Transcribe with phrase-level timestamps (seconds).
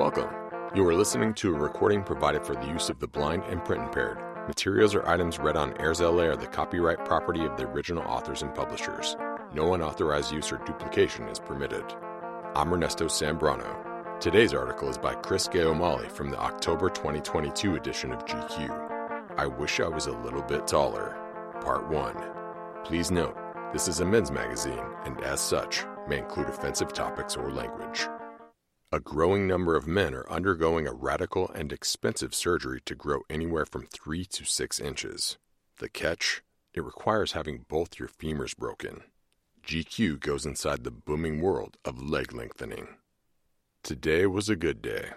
[0.00, 0.30] Welcome.
[0.74, 3.82] You are listening to a recording provided for the use of the blind and print
[3.82, 4.16] impaired.
[4.48, 8.54] Materials or items read on Airs are the copyright property of the original authors and
[8.54, 9.14] publishers.
[9.52, 11.84] No unauthorized use or duplication is permitted.
[12.56, 14.20] I'm Ernesto Sambrano.
[14.20, 19.36] Today's article is by Chris Gayomali from the October 2022 edition of GQ.
[19.36, 21.14] I wish I was a little bit taller.
[21.60, 22.16] Part 1.
[22.86, 23.36] Please note,
[23.74, 28.08] this is a men's magazine and as such may include offensive topics or language.
[28.92, 33.64] A growing number of men are undergoing a radical and expensive surgery to grow anywhere
[33.64, 35.38] from 3 to 6 inches.
[35.78, 36.42] The catch?
[36.74, 39.04] It requires having both your femurs broken.
[39.64, 42.96] GQ goes inside the booming world of leg lengthening.
[43.84, 45.10] Today was a good day.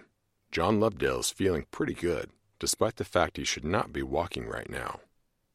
[0.51, 4.69] John Lovedale is feeling pretty good, despite the fact he should not be walking right
[4.69, 4.99] now.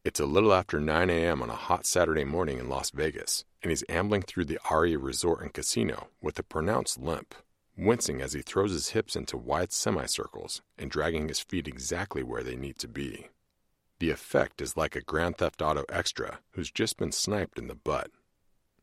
[0.04, 1.40] It's a little after 9 a.m.
[1.40, 5.40] on a hot Saturday morning in Las Vegas, and he's ambling through the Aria Resort
[5.40, 7.36] and Casino with a pronounced limp
[7.78, 12.42] wincing as he throws his hips into wide semicircles and dragging his feet exactly where
[12.42, 13.28] they need to be.
[14.00, 17.74] The effect is like a Grand Theft Auto extra who's just been sniped in the
[17.74, 18.10] butt.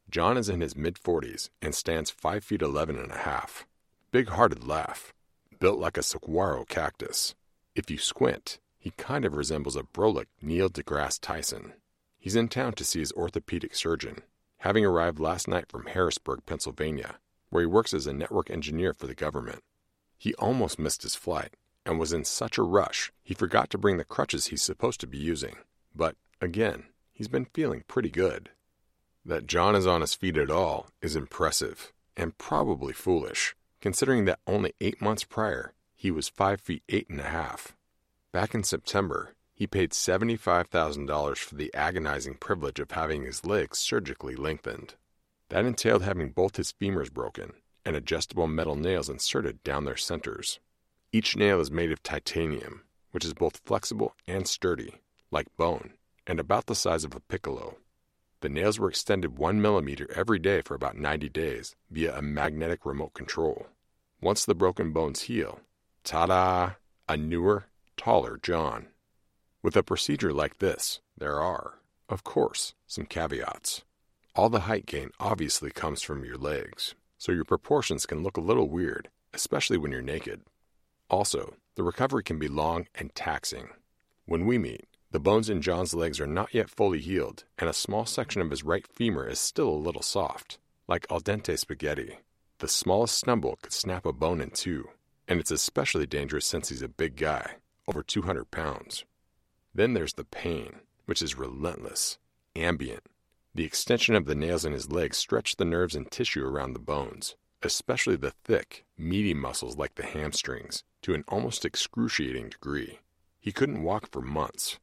[0.09, 3.65] John is in his mid 40s and stands 5 feet 11 and a half.
[4.11, 5.13] Big hearted laugh,
[5.59, 7.35] built like a saguaro cactus.
[7.75, 11.73] If you squint, he kind of resembles a brolic Neil deGrasse Tyson.
[12.19, 14.21] He's in town to see his orthopedic surgeon,
[14.59, 17.15] having arrived last night from Harrisburg, Pennsylvania,
[17.55, 19.63] where he works as a network engineer for the government.
[20.17, 21.53] He almost missed his flight
[21.85, 25.07] and was in such a rush he forgot to bring the crutches he's supposed to
[25.07, 25.55] be using.
[25.95, 28.49] But again, he's been feeling pretty good.
[29.23, 34.39] That John is on his feet at all is impressive and probably foolish, considering that
[34.45, 37.73] only eight months prior he was five feet eight and a half.
[38.33, 44.35] Back in September, he paid $75,000 for the agonizing privilege of having his legs surgically
[44.35, 44.95] lengthened.
[45.49, 47.53] That entailed having both his femurs broken
[47.85, 50.59] and adjustable metal nails inserted down their centers.
[51.11, 54.95] Each nail is made of titanium, which is both flexible and sturdy,
[55.31, 55.93] like bone,
[56.25, 57.77] and about the size of a piccolo.
[58.41, 62.85] The nails were extended one millimeter every day for about 90 days via a magnetic
[62.85, 63.67] remote control.
[64.19, 65.61] Once the broken bones heal,
[66.03, 66.71] ta da!
[67.07, 67.67] A newer,
[67.97, 68.87] taller John.
[69.61, 71.75] With a procedure like this, there are,
[72.09, 73.84] of course, some caveats.
[74.35, 78.41] All the height gain obviously comes from your legs, so your proportions can look a
[78.41, 80.41] little weird, especially when you're naked.
[81.09, 83.69] Also, the recovery can be long and taxing.
[84.25, 87.73] When we meet, the bones in John's legs are not yet fully healed, and a
[87.73, 92.17] small section of his right femur is still a little soft, like al dente spaghetti.
[92.59, 94.89] The smallest stumble could snap a bone in two,
[95.29, 97.55] and it's especially dangerous since he's a big guy,
[97.87, 99.05] over 200 pounds.
[99.73, 102.17] Then there's the pain, which is relentless,
[102.53, 103.03] ambient,
[103.55, 106.79] the extension of the nails in his legs stretched the nerves and tissue around the
[106.79, 112.99] bones, especially the thick, meaty muscles like the hamstrings, to an almost excruciating degree.
[113.39, 114.77] He couldn't walk for months.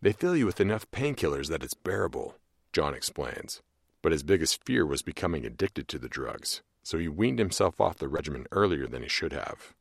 [0.00, 2.36] They fill you with enough painkillers that it's bearable,
[2.72, 3.60] John explains.
[4.02, 7.98] But his biggest fear was becoming addicted to the drugs, so he weaned himself off
[7.98, 9.74] the regimen earlier than he should have.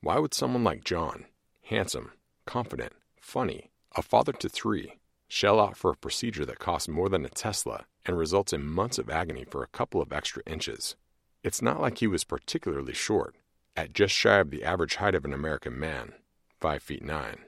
[0.00, 1.26] Why would someone like John,
[1.64, 2.12] handsome,
[2.46, 4.94] confident, funny, a father to three,
[5.32, 8.98] shell out for a procedure that costs more than a Tesla and results in months
[8.98, 10.94] of agony for a couple of extra inches.
[11.42, 13.34] It's not like he was particularly short,
[13.74, 16.12] at just shy of the average height of an American man,
[16.60, 17.38] 5 feet 9.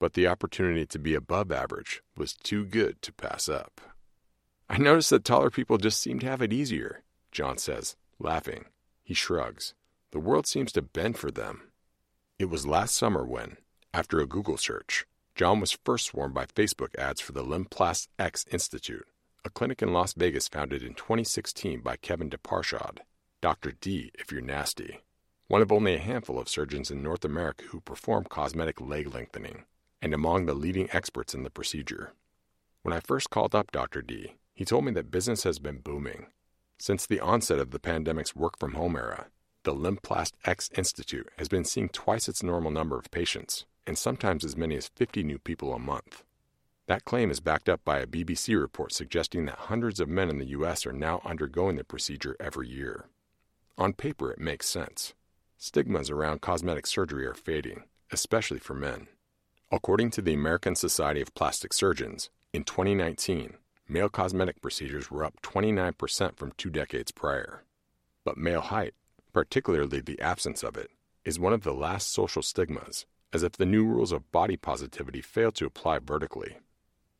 [0.00, 3.80] But the opportunity to be above average was too good to pass up.
[4.68, 8.64] I noticed that taller people just seem to have it easier, John says, laughing.
[9.04, 9.74] He shrugs.
[10.10, 11.70] The world seems to bend for them.
[12.40, 13.56] It was last summer when,
[13.94, 15.06] after a Google search,
[15.40, 19.08] John was first swarmed by Facebook ads for the Limplast X Institute,
[19.42, 22.98] a clinic in Las Vegas founded in 2016 by Kevin Debiparshad,
[23.40, 23.72] Dr.
[23.80, 25.00] D if you're nasty,
[25.48, 29.64] one of only a handful of surgeons in North America who perform cosmetic leg lengthening,
[30.02, 32.12] and among the leading experts in the procedure.
[32.82, 34.02] When I first called up Dr.
[34.02, 36.26] D, he told me that business has been booming.
[36.78, 39.28] Since the onset of the pandemic's work from home era,
[39.62, 44.44] the Limplast X Institute has been seeing twice its normal number of patients, and sometimes
[44.44, 46.24] as many as 50 new people a month.
[46.86, 50.38] That claim is backed up by a BBC report suggesting that hundreds of men in
[50.38, 50.84] the U.S.
[50.86, 53.06] are now undergoing the procedure every year.
[53.78, 55.14] On paper, it makes sense.
[55.56, 59.06] Stigmas around cosmetic surgery are fading, especially for men.
[59.70, 63.54] According to the American Society of Plastic Surgeons, in 2019,
[63.88, 67.62] male cosmetic procedures were up 29% from two decades prior.
[68.24, 68.94] But male height,
[69.32, 70.90] particularly the absence of it,
[71.24, 75.20] is one of the last social stigmas as if the new rules of body positivity
[75.20, 76.58] fail to apply vertically.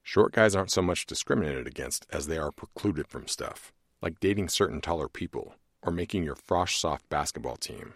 [0.03, 3.73] Short guys aren't so much discriminated against as they are precluded from stuff,
[4.03, 7.95] like dating certain taller people or making your frosh soft basketball team.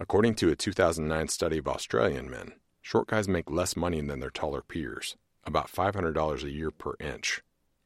[0.00, 2.52] According to a 2009 study of Australian men,
[2.82, 7.42] short guys make less money than their taller peers, about $500 a year per inch,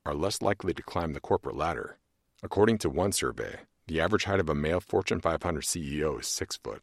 [0.07, 1.99] are less likely to climb the corporate ladder.
[2.43, 6.57] According to one survey, the average height of a male Fortune 500 CEO is 6
[6.59, 6.83] foot,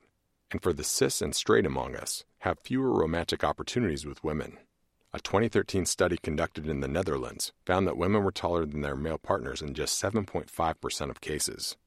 [0.51, 4.57] and for the cis and straight among us, have fewer romantic opportunities with women.
[5.13, 9.18] A 2013 study conducted in the Netherlands found that women were taller than their male
[9.18, 11.77] partners in just 7.5% of cases.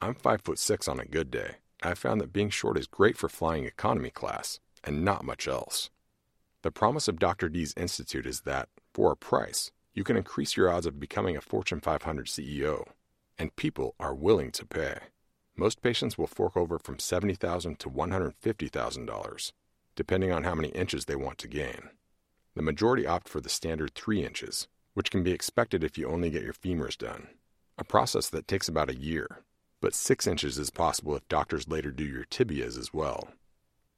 [0.00, 1.56] I'm 5 foot 6 on a good day.
[1.82, 5.90] I found that being short is great for flying economy class and not much else.
[6.62, 7.48] The promise of Dr.
[7.48, 11.40] D's Institute is that, for a price, you can increase your odds of becoming a
[11.40, 12.88] Fortune 500 CEO,
[13.38, 14.98] and people are willing to pay.
[15.56, 19.52] Most patients will fork over from 70,000 to $150,000,
[19.94, 21.90] depending on how many inches they want to gain.
[22.54, 26.30] The majority opt for the standard 3 inches, which can be expected if you only
[26.30, 27.28] get your femurs done,
[27.78, 29.42] a process that takes about a year,
[29.80, 33.28] but 6 inches is possible if doctors later do your tibias as well.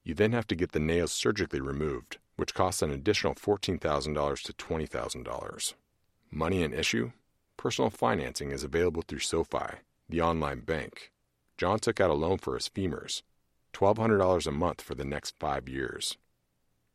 [0.02, 4.52] You then have to get the nails surgically removed, which costs an additional $14,000 to
[4.52, 5.74] $20,000.
[6.30, 7.12] Money an issue?
[7.56, 9.78] Personal financing is available through SoFi,
[10.08, 11.12] the online bank.
[11.56, 13.22] John took out a loan for his femurs,
[13.72, 16.16] $1,200 a month for the next five years.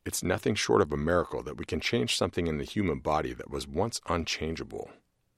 [0.05, 3.33] It's nothing short of a miracle that we can change something in the human body
[3.33, 4.89] that was once unchangeable.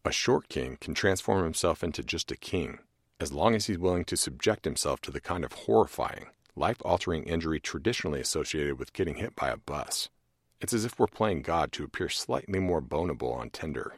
[0.06, 2.80] A short king can transform himself into just a king,
[3.20, 7.24] as long as he's willing to subject himself to the kind of horrifying, life altering
[7.24, 10.10] injury traditionally associated with getting hit by a bus.
[10.60, 13.96] It's as if we're playing God to appear slightly more bonable on Tinder.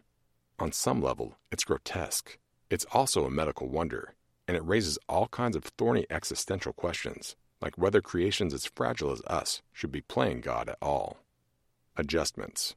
[0.59, 2.37] On some level, it's grotesque.
[2.69, 4.13] It's also a medical wonder,
[4.47, 9.21] and it raises all kinds of thorny existential questions like whether creations as fragile as
[9.21, 11.17] us should be playing God at all.
[11.95, 12.75] Adjustments.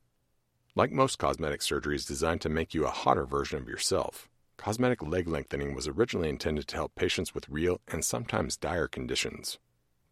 [0.76, 5.26] Like most cosmetic surgeries designed to make you a hotter version of yourself, cosmetic leg
[5.26, 9.58] lengthening was originally intended to help patients with real and sometimes dire conditions.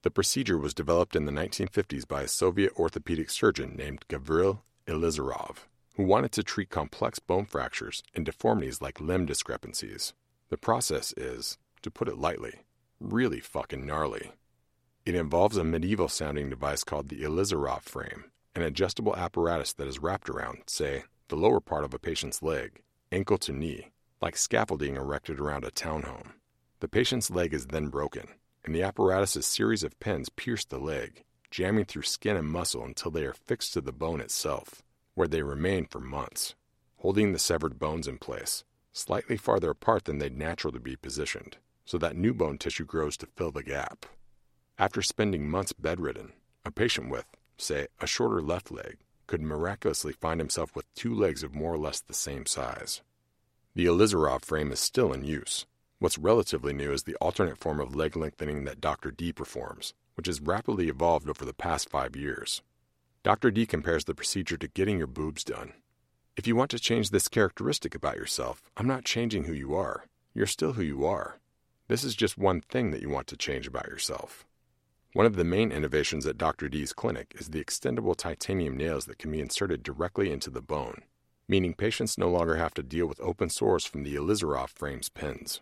[0.03, 5.59] The procedure was developed in the 1950s by a Soviet orthopedic surgeon named Gavril Ilizarov,
[5.95, 10.15] who wanted to treat complex bone fractures and deformities like limb discrepancies.
[10.55, 12.61] The process is, to put it lightly,
[13.01, 14.31] really fucking gnarly.
[15.05, 19.99] It involves a medieval sounding device called the Ilizarov frame, an adjustable apparatus that is
[19.99, 23.91] wrapped around, say, the lower part of a patient's leg, ankle to knee,
[24.23, 26.35] like scaffolding erected around a townhome.
[26.79, 28.29] The patient's leg is then broken,
[28.65, 33.11] and the apparatus's series of pins pierce the leg, jamming through skin and muscle until
[33.11, 34.85] they are fixed to the bone itself,
[35.15, 36.55] where they remain for months,
[36.99, 38.63] holding the severed bones in place,
[38.95, 43.27] slightly farther apart than they'd naturally be positioned, so that new bone tissue grows to
[43.27, 44.07] fill the gap.
[44.79, 46.33] After spending months bedridden,
[46.65, 47.27] a patient with,
[47.59, 51.79] say, a shorter left leg could miraculously find himself with two legs of more or
[51.79, 53.03] less the same size.
[53.75, 55.67] The Ilizarov frame is still in use.
[55.99, 59.11] What's relatively new is the alternate form of leg lengthening that Dr.
[59.11, 62.63] D performs, which has rapidly evolved over the past five years.
[63.23, 63.51] Dr.
[63.51, 65.73] D compares the procedure to getting your boobs done.
[66.37, 70.07] If you want to change this characteristic about yourself, I'm not changing who you are.
[70.35, 71.39] You're still who you are.
[71.87, 74.45] This is just one thing that you want to change about yourself.
[75.13, 76.69] One of the main innovations at Dr.
[76.69, 81.03] D's clinic is the extendable titanium nails that can be inserted directly into the bone,
[81.47, 85.61] meaning patients no longer have to deal with open sores from the Ilizarov frame's pins.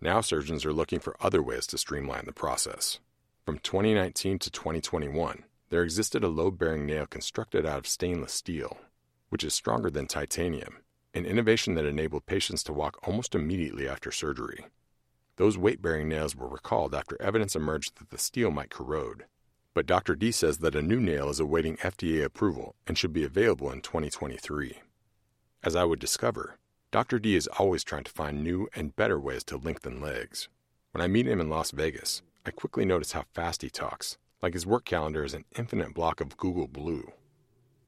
[0.00, 3.00] Now surgeons are looking for other ways to streamline the process.
[3.44, 8.78] From 2019 to 2021, there existed a load bearing nail constructed out of stainless steel,
[9.28, 10.78] which is stronger than titanium,
[11.14, 14.66] an innovation that enabled patients to walk almost immediately after surgery.
[15.36, 19.24] Those weight bearing nails were recalled after evidence emerged that the steel might corrode.
[19.74, 20.14] But Dr.
[20.14, 23.82] D says that a new nail is awaiting FDA approval and should be available in
[23.82, 24.80] 2023.
[25.62, 26.56] As I would discover,
[26.90, 27.18] Dr.
[27.18, 30.48] D is always trying to find new and better ways to lengthen legs.
[30.92, 34.54] When I meet him in Las Vegas, I quickly notice how fast he talks, like
[34.54, 37.12] his work calendar is an infinite block of Google Blue.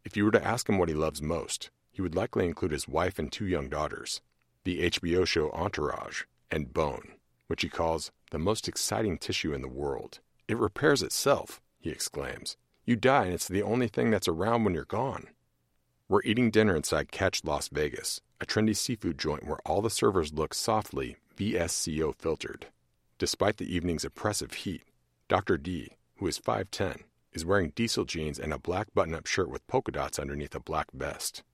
[0.09, 2.89] If you were to ask him what he loves most, he would likely include his
[2.89, 4.23] wife and two young daughters,
[4.65, 7.13] the HBO show Entourage, and Bone
[7.49, 10.21] which he calls the most exciting tissue in the world.
[10.47, 12.57] It repairs itself, he exclaims.
[12.85, 15.29] You die, and it's the only thing that's around when you're gone.
[16.09, 20.33] We're eating dinner inside Catch Las Vegas, a trendy seafood joint where all the servers
[20.33, 22.67] look softly VSCO filtered.
[23.19, 24.83] Despite the evening's oppressive heat,
[25.29, 25.59] Dr.
[25.59, 27.03] D, who is 5'10,
[27.39, 30.61] is wearing diesel jeans and a black button up shirt with polka dots underneath a
[30.61, 31.45] black vest.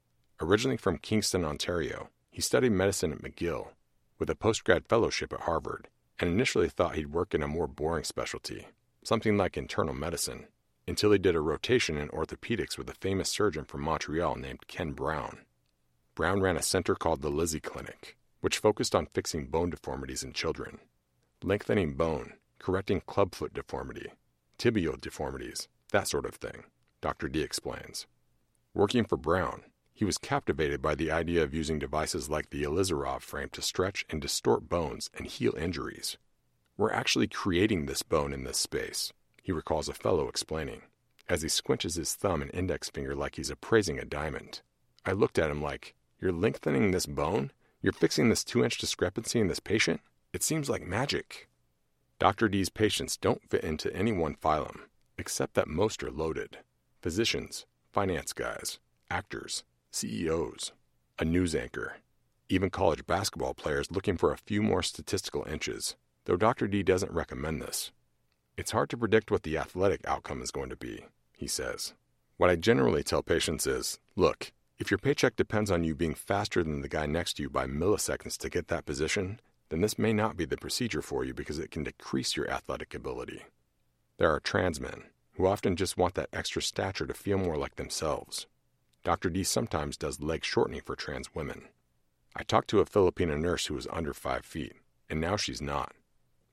[0.41, 3.69] Originally from Kingston, Ontario, he studied medicine at McGill
[4.19, 5.89] with a postgrad fellowship at Harvard
[6.19, 8.67] and initially thought he'd work in a more boring specialty,
[9.03, 10.47] something like internal medicine,
[10.89, 14.93] until he did a rotation in orthopedics with a famous surgeon from Montreal named Ken
[14.93, 15.41] Brown.
[16.15, 20.33] Brown ran a center called the Lizzie Clinic, which focused on fixing bone deformities in
[20.33, 20.79] children.
[21.43, 24.13] Lengthening bone, correcting clubfoot deformity,
[24.59, 26.65] tibial deformities, that sort of thing,
[27.01, 27.29] Dr.
[27.29, 28.07] D explains.
[28.75, 33.21] Working for Brown, he was captivated by the idea of using devices like the Ilizarov
[33.21, 36.19] frame to stretch and distort bones and heal injuries.
[36.77, 40.83] We're actually creating this bone in this space, he recalls a fellow explaining,
[41.29, 44.63] as he squinches his thumb and index finger like he's appraising a diamond.
[45.07, 47.53] I looked at him like, You're lengthening this bone?
[47.81, 50.01] You're fixing this two inch discrepancy in this patient?
[50.33, 51.49] It seems like magic.
[52.19, 52.49] Dr.
[52.49, 54.81] D's patients don't fit into any one phylum,
[55.19, 56.59] except that most are loaded
[57.03, 58.79] physicians, finance guys,
[59.11, 60.73] actors, CEOs,
[61.19, 61.99] a news anchor,
[62.49, 66.67] even college basketball players looking for a few more statistical inches, though Dr.
[66.67, 67.93] D doesn't recommend this.
[68.57, 71.93] It's hard to predict what the athletic outcome is going to be, he says.
[72.37, 76.65] What I generally tell patients is look, if your paycheck depends on you being faster
[76.65, 80.13] than the guy next to you by milliseconds to get that position, then this may
[80.13, 83.43] not be the procedure for you because it can decrease your athletic ability.
[84.17, 87.77] There are trans men who often just want that extra stature to feel more like
[87.77, 88.47] themselves.
[89.03, 89.29] Dr.
[89.29, 91.69] D sometimes does leg shortening for trans women.
[92.37, 94.75] I talked to a Filipina nurse who was under 5 feet,
[95.11, 95.93] and now she's not.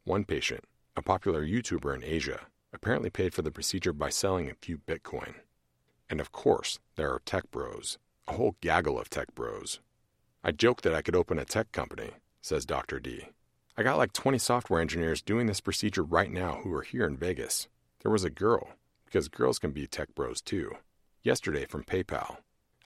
[0.03, 0.63] One patient,
[0.95, 5.35] a popular YouTuber in Asia, apparently paid for the procedure by selling a few Bitcoin.
[6.09, 9.79] And of course, there are tech bros, a whole gaggle of tech bros.
[10.43, 12.99] I joked that I could open a tech company, says Dr.
[12.99, 13.27] D.
[13.77, 17.17] I got like 20 software engineers doing this procedure right now who are here in
[17.17, 17.67] Vegas.
[18.01, 18.69] There was a girl,
[19.05, 20.75] because girls can be tech bros too
[21.23, 22.37] yesterday from PayPal.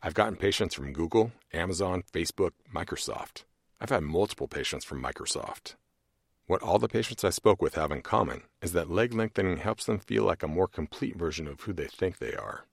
[0.03, 3.43] I've gotten patients from Google, Amazon, Facebook, Microsoft.
[3.79, 5.75] I've had multiple patients from Microsoft.
[6.47, 9.85] What all the patients I spoke with have in common is that leg lengthening helps
[9.85, 12.65] them feel like a more complete version of who they think they are.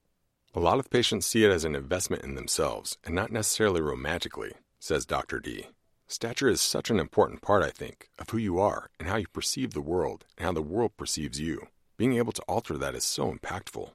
[0.55, 4.53] A lot of patients see it as an investment in themselves and not necessarily romantically,
[4.79, 5.41] says Dr.
[5.41, 5.69] D.
[6.09, 9.27] Stature is such an important part, I think, of who you are and how you
[9.29, 11.69] perceive the world and how the world perceives you.
[11.97, 13.93] Being able to alter that is so impactful.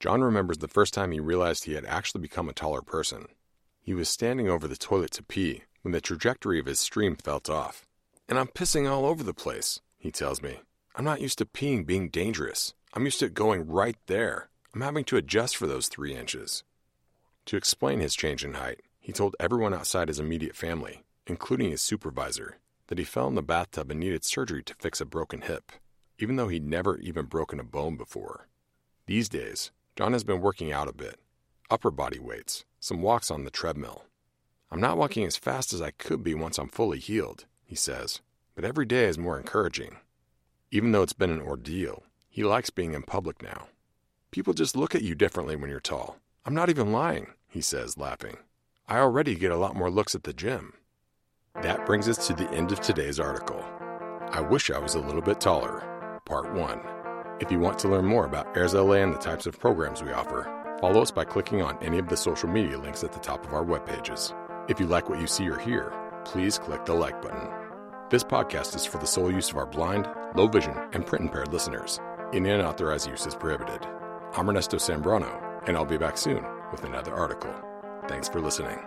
[0.00, 3.26] John remembers the first time he realized he had actually become a taller person.
[3.82, 7.48] He was standing over the toilet to pee when the trajectory of his stream felt
[7.48, 7.86] off.
[8.28, 10.60] And I'm pissing all over the place, he tells me.
[10.94, 12.74] I'm not used to peeing being dangerous.
[12.94, 14.48] I'm used to it going right there.
[14.74, 16.64] I'm having to adjust for those three inches.
[17.46, 21.80] To explain his change in height, he told everyone outside his immediate family, including his
[21.80, 22.58] supervisor,
[22.88, 25.70] that he fell in the bathtub and needed surgery to fix a broken hip,
[26.18, 28.48] even though he'd never even broken a bone before.
[29.06, 31.18] These days, John has been working out a bit
[31.70, 34.04] upper body weights, some walks on the treadmill.
[34.72, 38.20] I'm not walking as fast as I could be once I'm fully healed, he says,
[38.56, 39.98] but every day is more encouraging.
[40.72, 43.68] Even though it's been an ordeal, he likes being in public now.
[44.32, 46.18] People just look at you differently when you're tall.
[46.44, 48.38] I'm not even lying, he says, laughing.
[48.88, 50.72] I already get a lot more looks at the gym.
[51.56, 53.62] That brings us to the end of today's article.
[54.30, 56.20] I wish I was a little bit taller.
[56.24, 56.80] Part 1.
[57.40, 60.12] If you want to learn more about Airs LA and the types of programs we
[60.12, 60.48] offer,
[60.80, 63.52] follow us by clicking on any of the social media links at the top of
[63.52, 64.32] our web pages.
[64.68, 65.92] If you like what you see or hear,
[66.24, 67.50] please click the like button.
[68.08, 71.52] This podcast is for the sole use of our blind, low vision, and print impaired
[71.52, 72.00] listeners.
[72.32, 73.86] Any unauthorized use is prohibited.
[74.34, 77.54] I'm Ernesto Sambrano, and I'll be back soon with another article.
[78.08, 78.78] Thanks for listening.